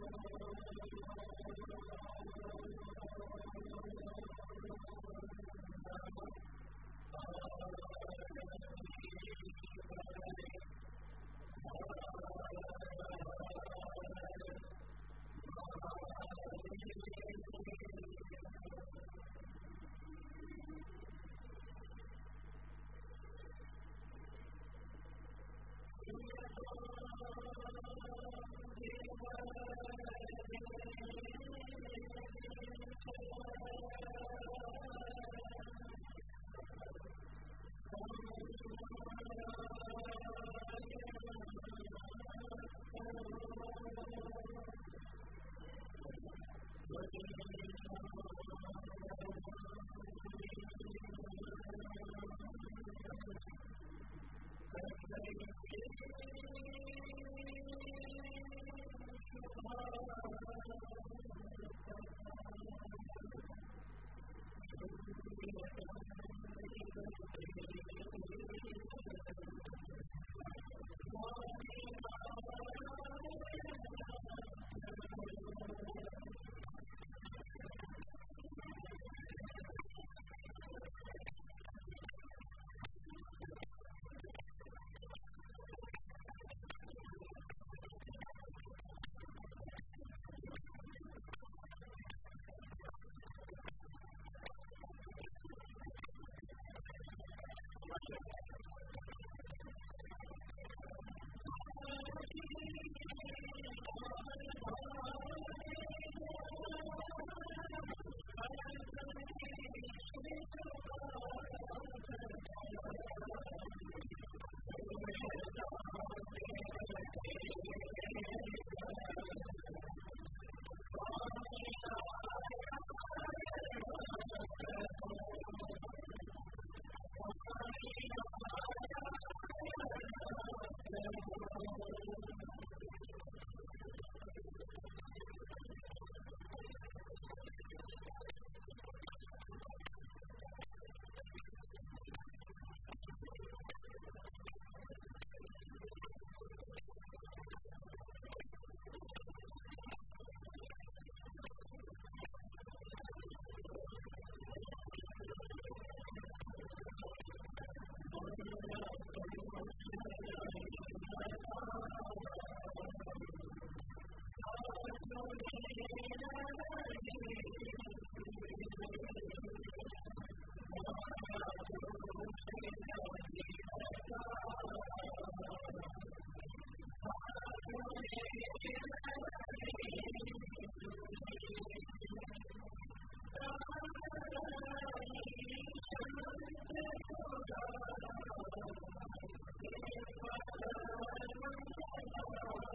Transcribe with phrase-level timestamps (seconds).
[0.00, 0.12] Thank
[4.92, 4.97] you.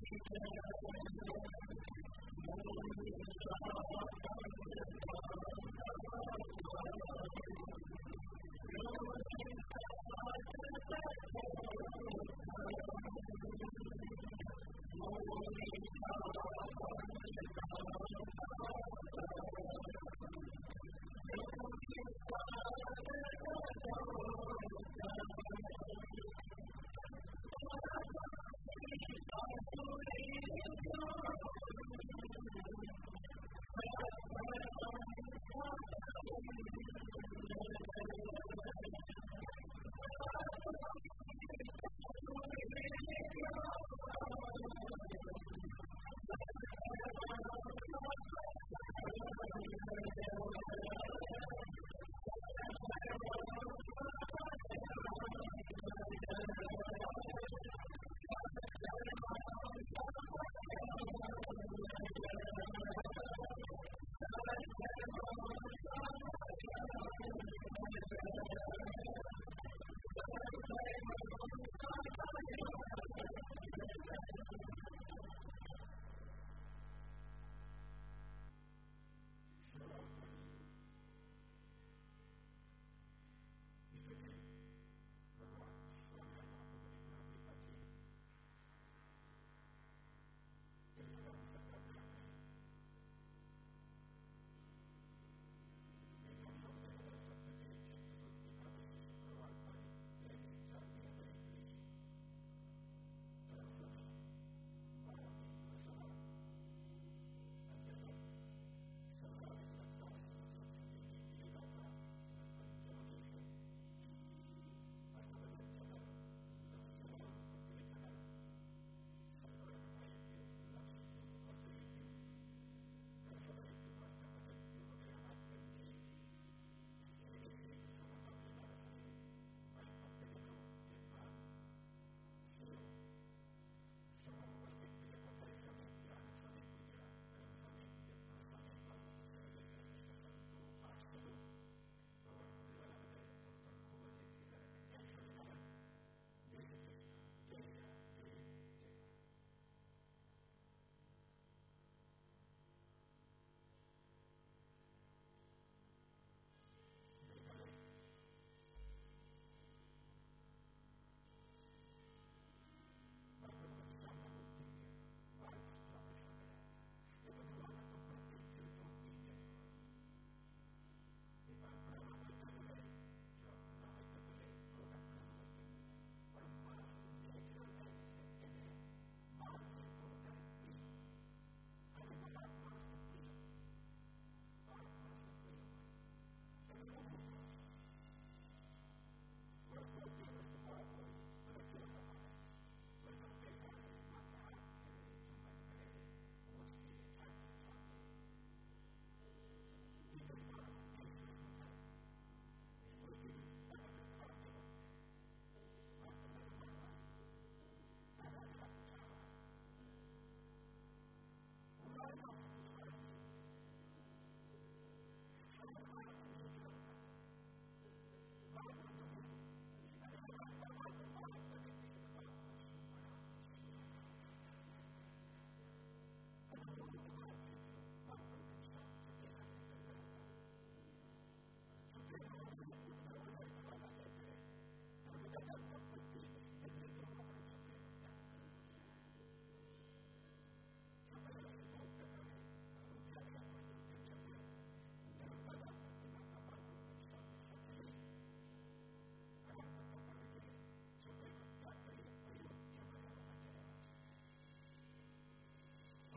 [0.00, 0.38] Thank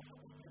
[0.00, 0.47] Thank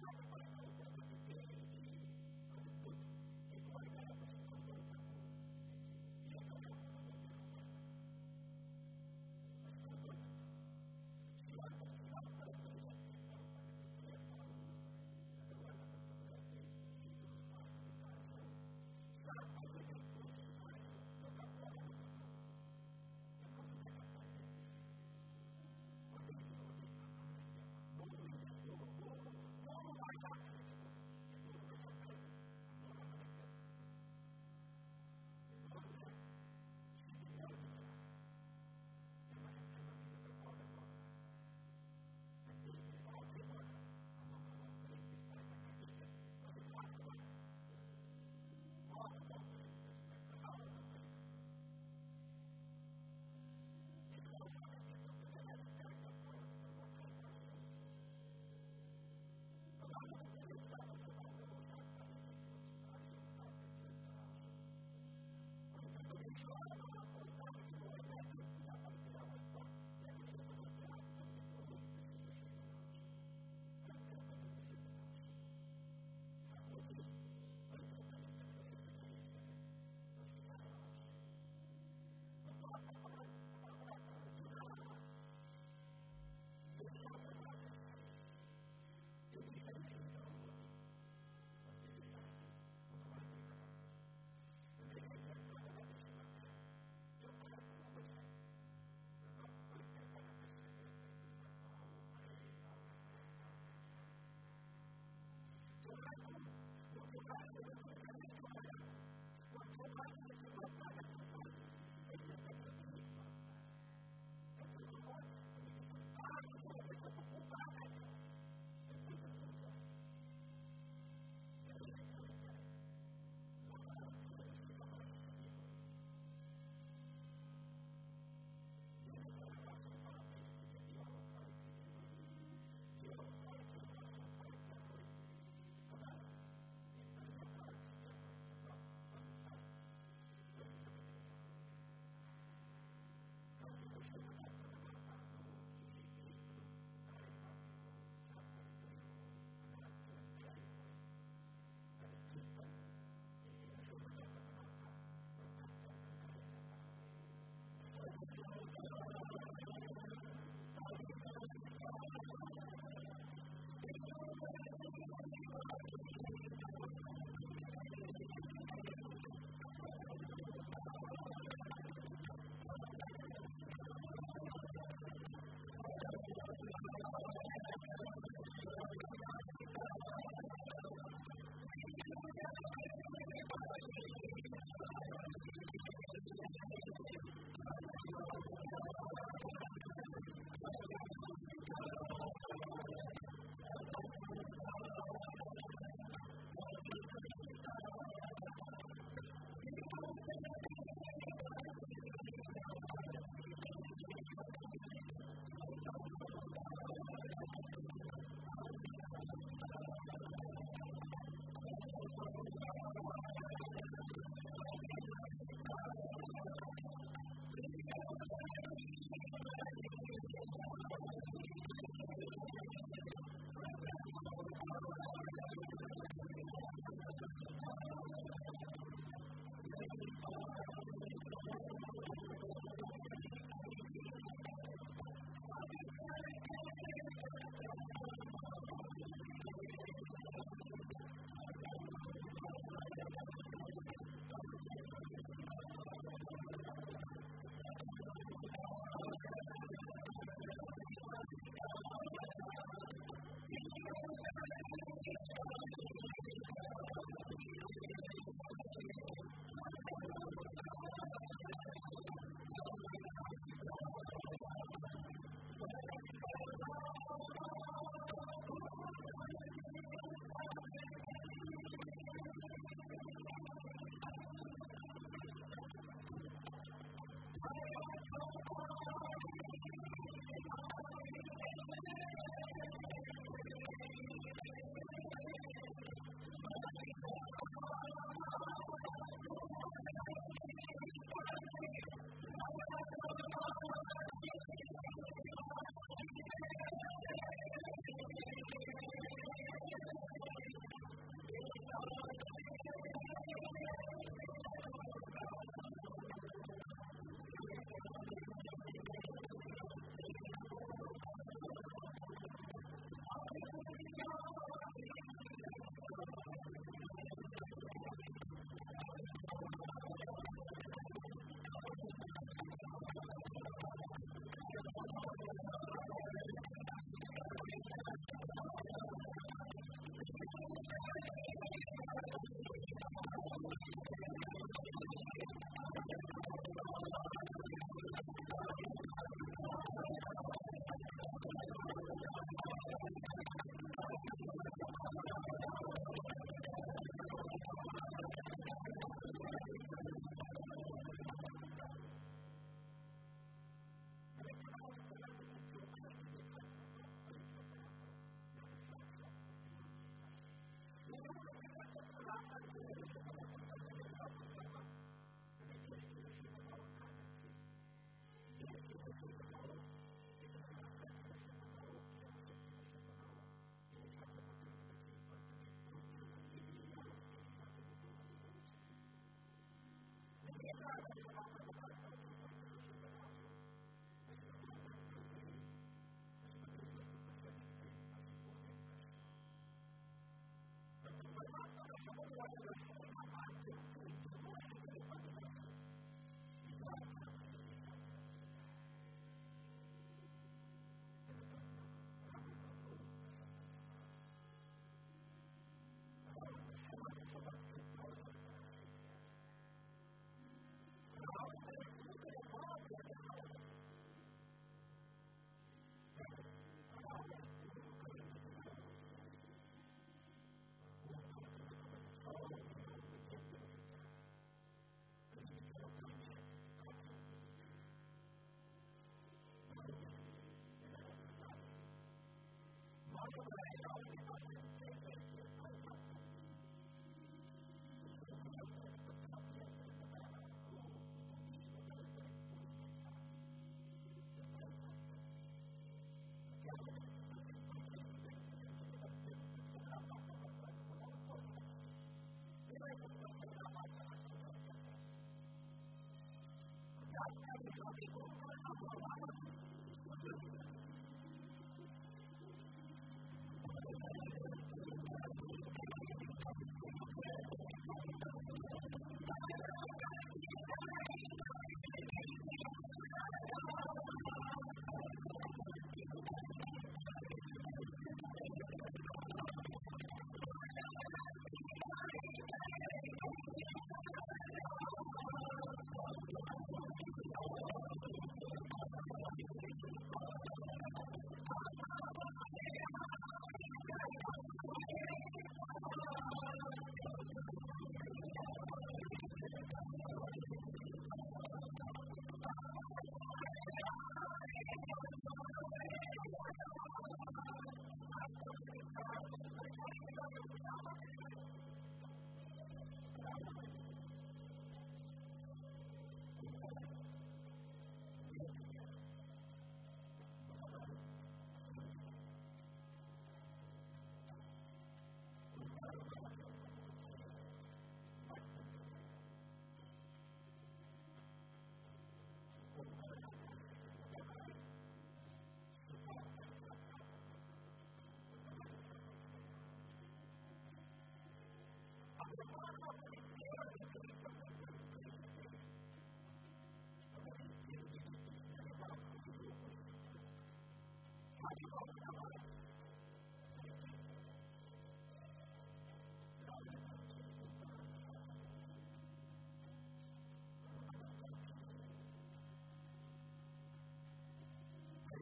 [457.78, 457.90] Thank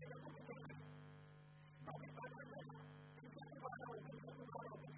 [0.00, 0.54] 这个路径，
[1.86, 2.74] 到底发生了什么？
[3.20, 4.95] 这些不发，我们就不知道。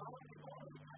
[0.00, 0.97] I want to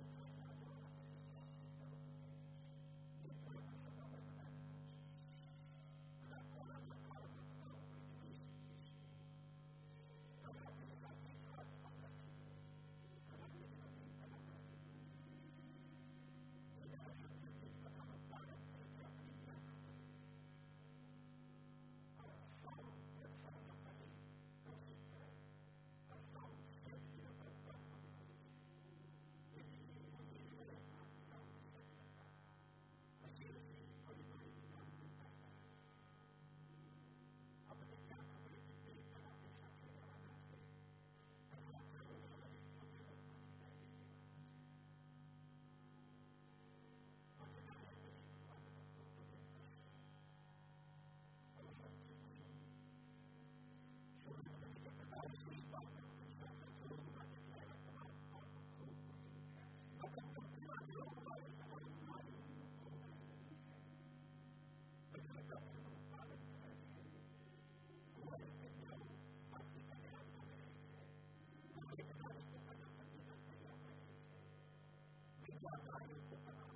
[75.63, 76.70] Thank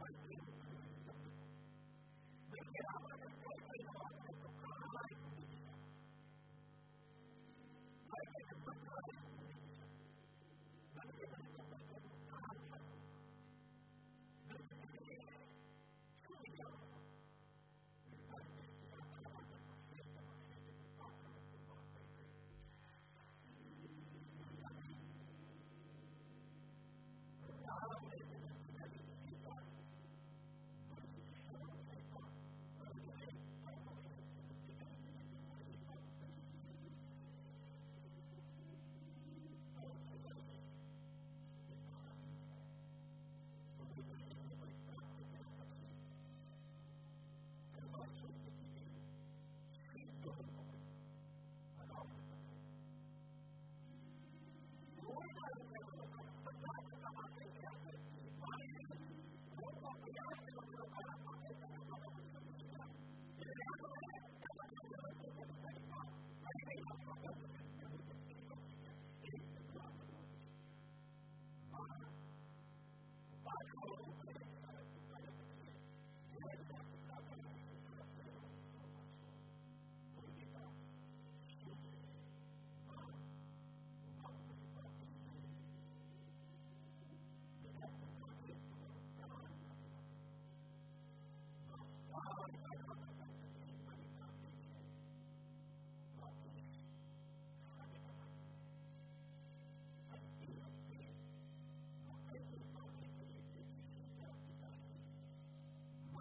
[0.00, 0.06] My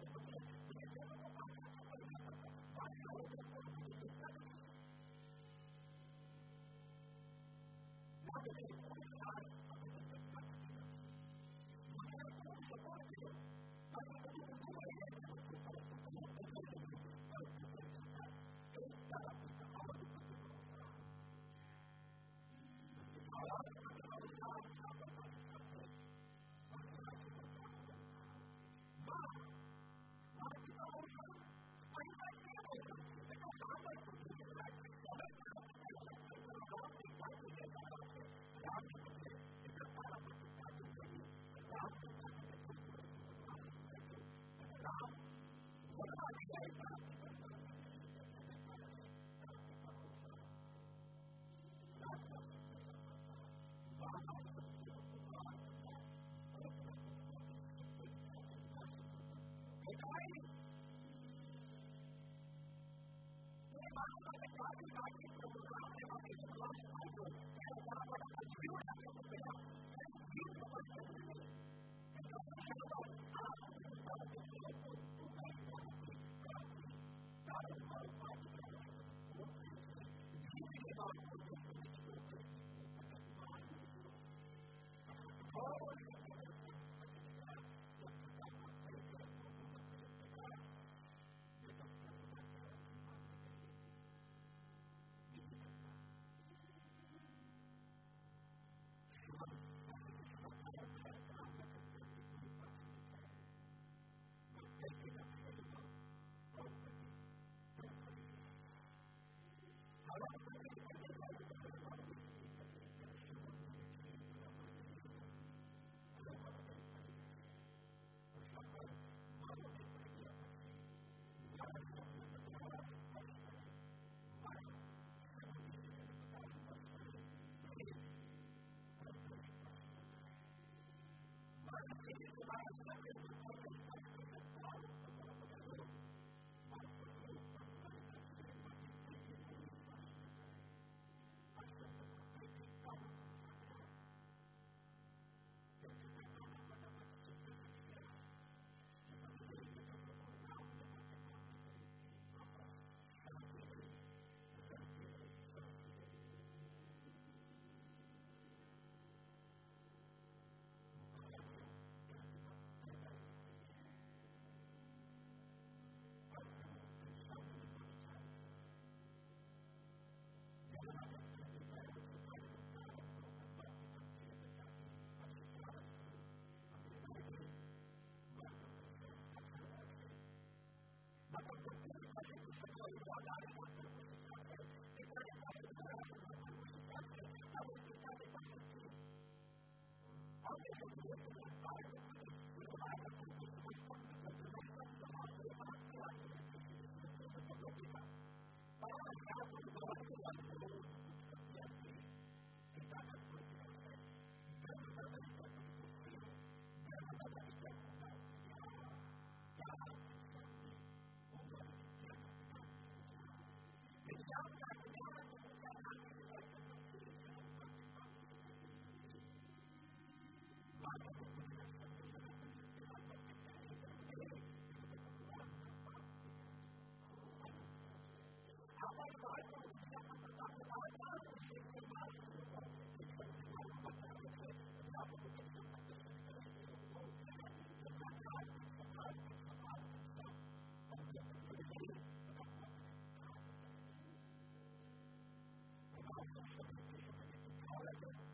[248.03, 248.34] Amen.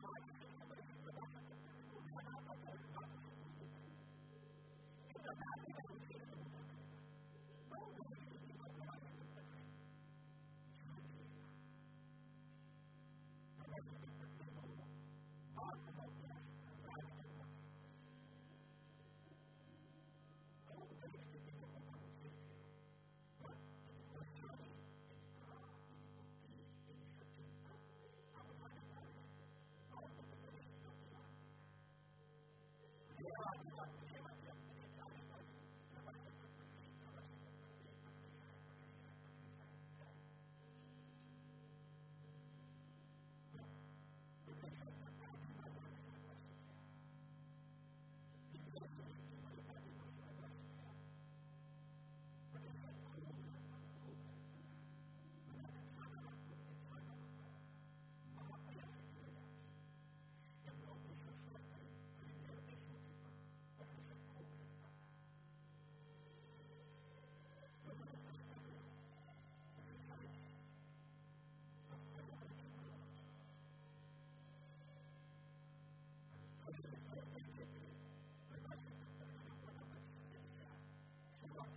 [77.61, 77.69] Thank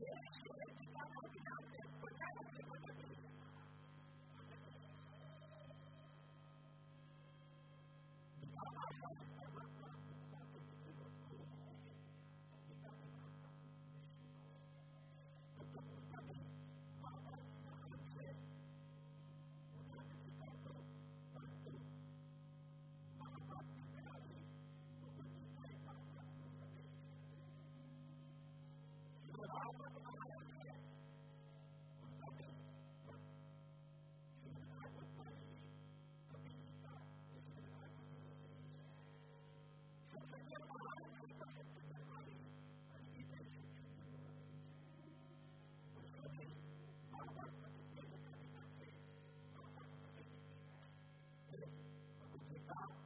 [0.00, 0.35] Yeah.
[52.68, 53.05] God.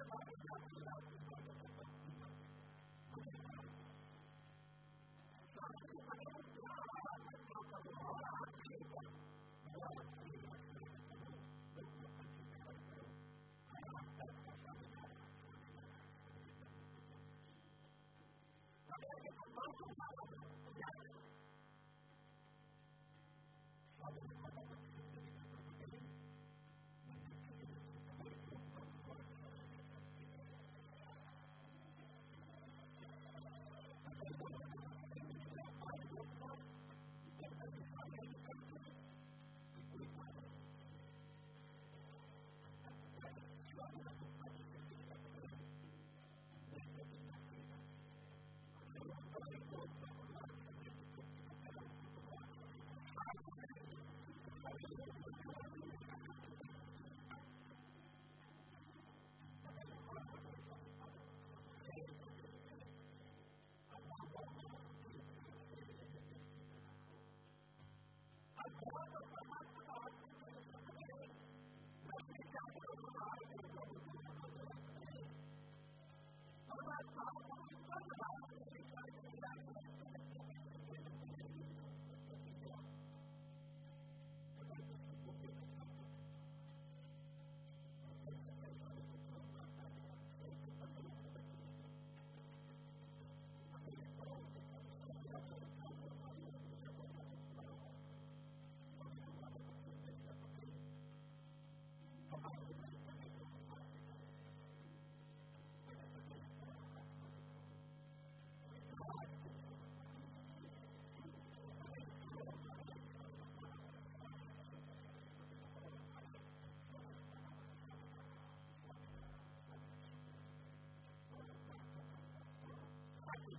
[0.00, 1.19] Thank
[49.50, 50.09] the fourth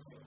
[0.10, 0.24] Lord.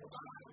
[0.00, 0.51] alive.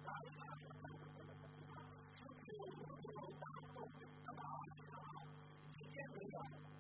[0.08, 0.14] 来
[6.32, 6.77] 吧，来，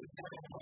[0.03, 0.62] the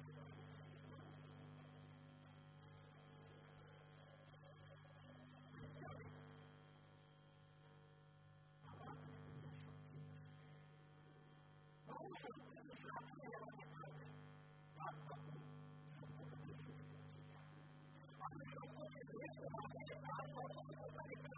[12.01, 12.23] Thank
[21.25, 21.30] you.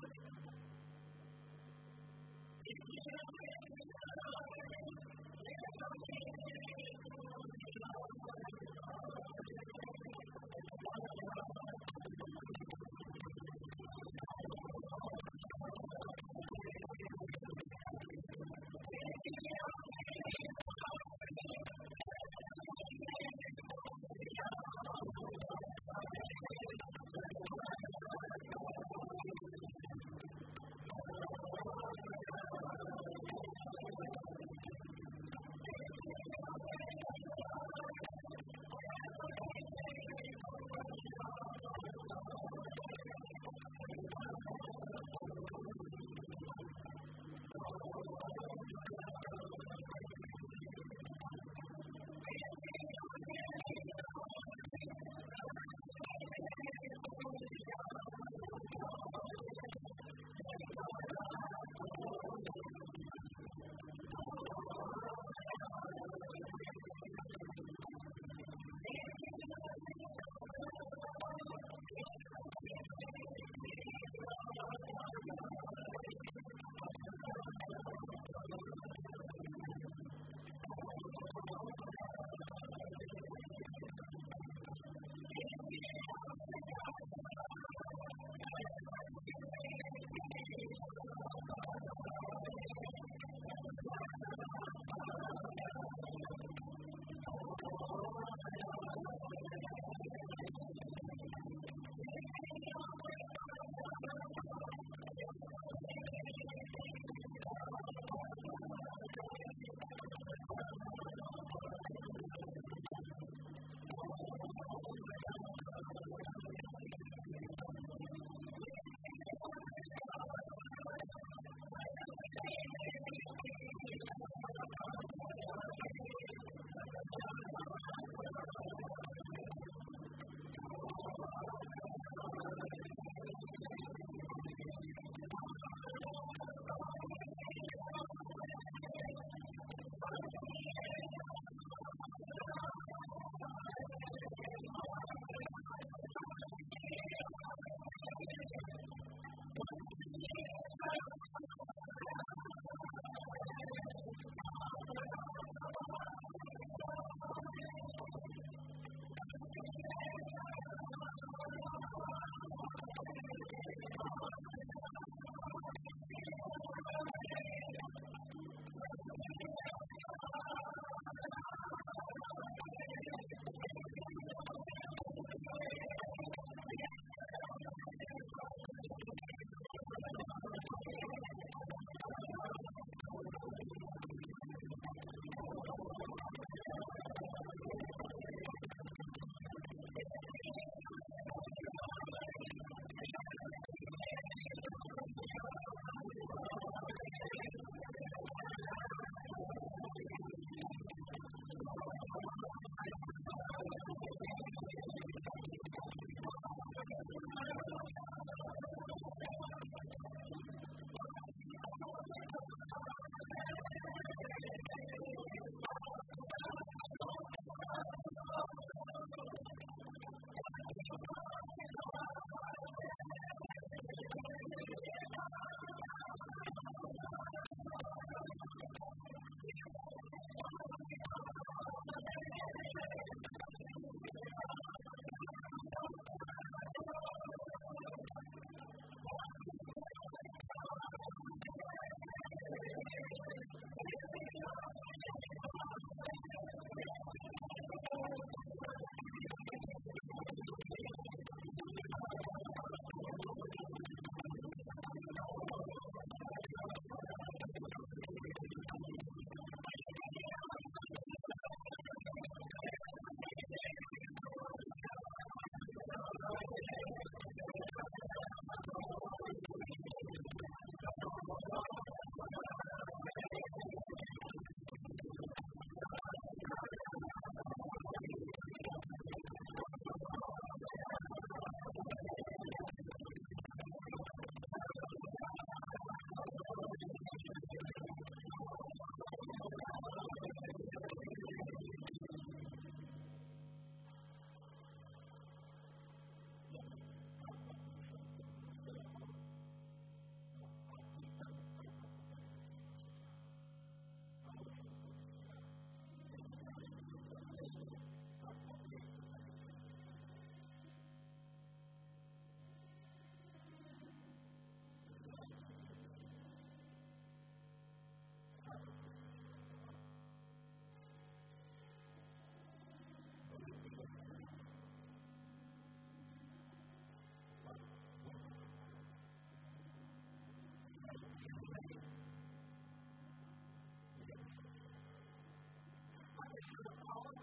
[336.48, 337.23] Thank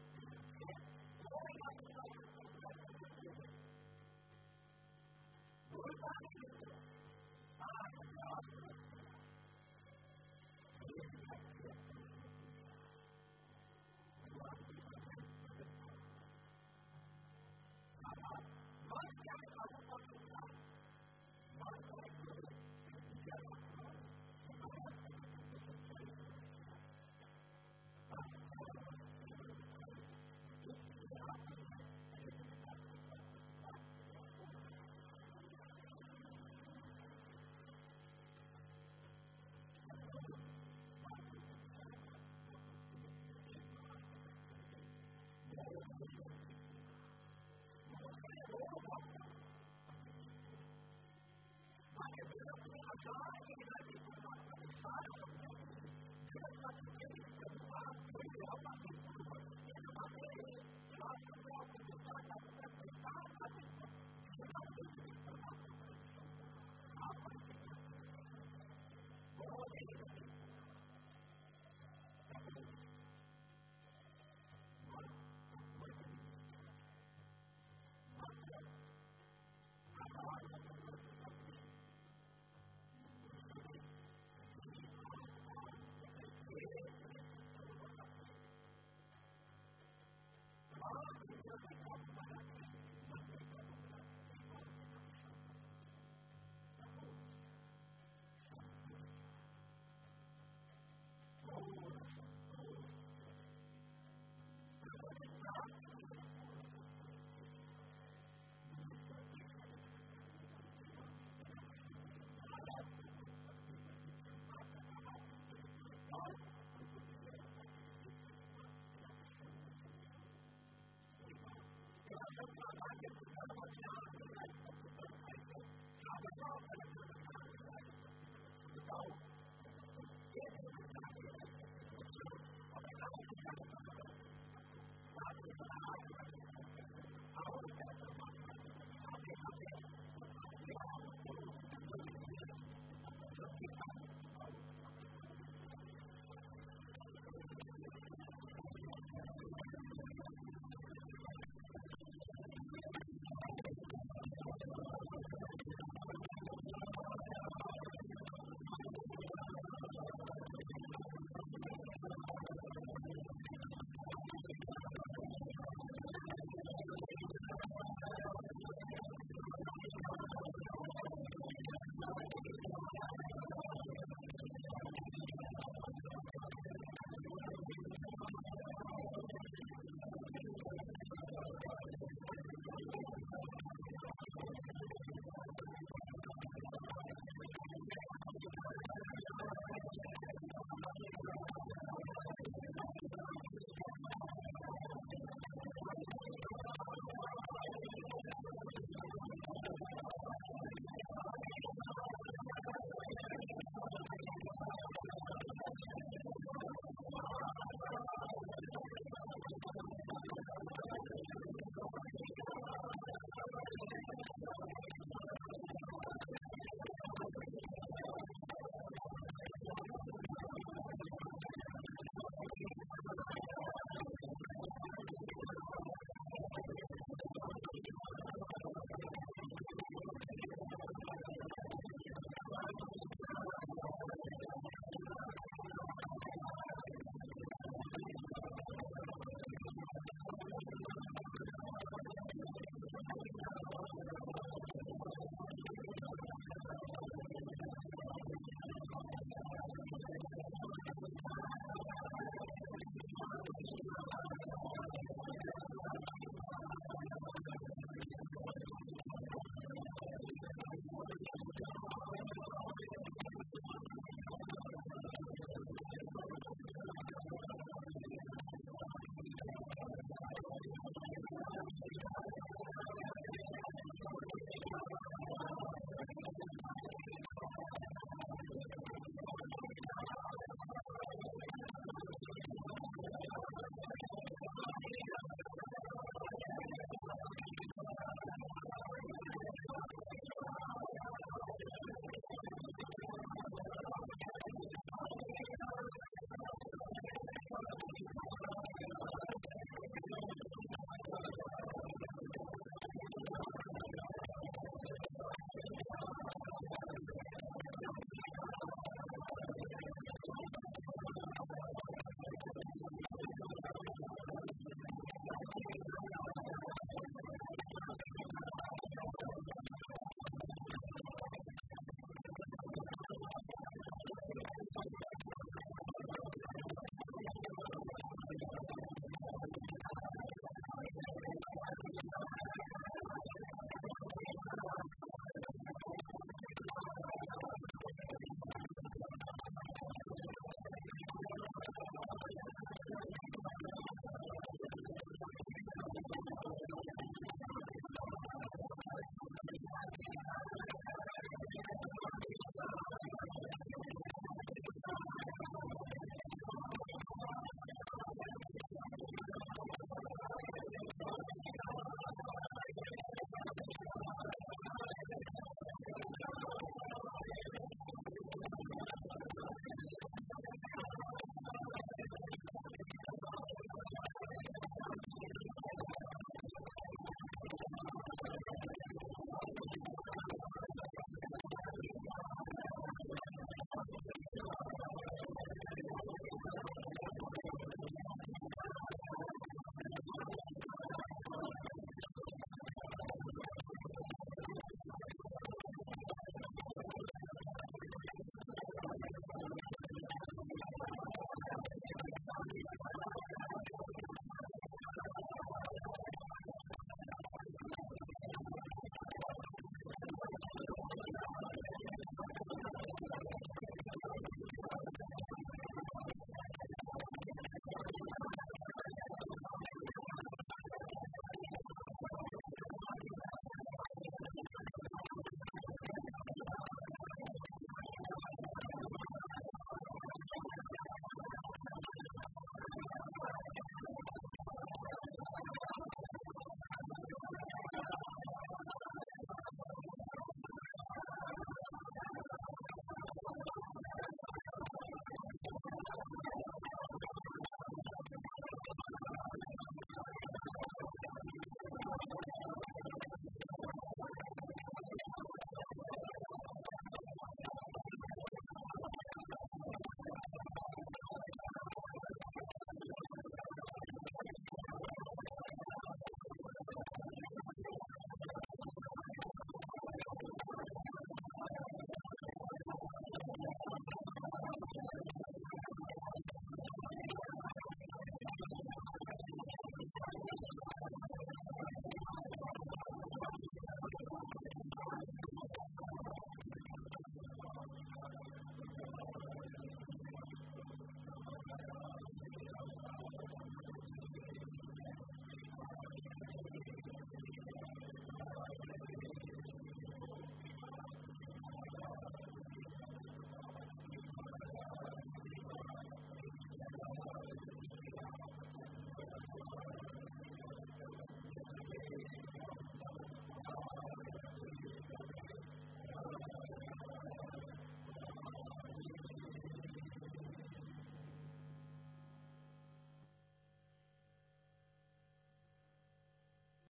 [53.05, 53.30] God